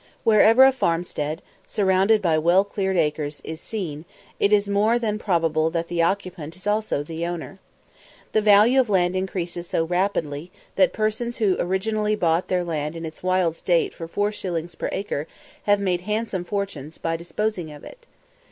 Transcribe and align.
Wherever 0.23 0.63
a 0.65 0.71
farmstead, 0.71 1.43
surrounded 1.63 2.23
by 2.23 2.33
its 2.33 2.41
well 2.43 2.63
cleared 2.63 2.97
acres, 2.97 3.39
is 3.43 3.61
seen, 3.61 4.05
it 4.39 4.51
is 4.51 4.67
more 4.67 4.97
than 4.97 5.19
probable 5.19 5.69
that 5.69 5.89
the 5.89 6.01
occupant 6.01 6.55
is 6.55 6.65
also 6.65 7.03
the 7.03 7.23
owner. 7.27 7.59
The 8.31 8.41
value 8.41 8.79
of 8.79 8.89
land 8.89 9.15
increases 9.15 9.67
so 9.69 9.83
rapidly, 9.83 10.49
that 10.75 10.91
persons 10.91 11.37
who 11.37 11.55
originally 11.59 12.15
bought 12.15 12.47
their 12.47 12.63
land 12.63 12.95
in 12.95 13.05
its 13.05 13.21
wild 13.21 13.55
state 13.55 13.93
for 13.93 14.07
4_s._ 14.07 14.75
per 14.79 14.89
acre, 14.91 15.27
have 15.65 15.79
made 15.79 16.01
handsome 16.01 16.45
fortunes 16.45 16.97
by 16.97 17.15
disposing 17.15 17.71
of 17.71 17.83
it. 17.83 18.07